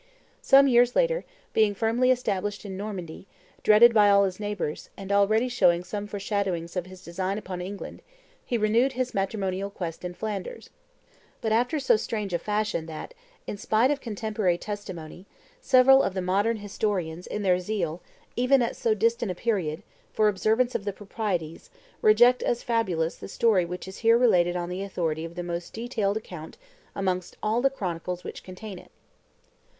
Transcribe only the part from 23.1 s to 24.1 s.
the story which is